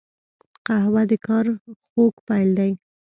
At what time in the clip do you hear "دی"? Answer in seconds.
2.57-2.71